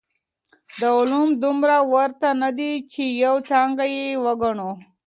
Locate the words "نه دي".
2.41-2.71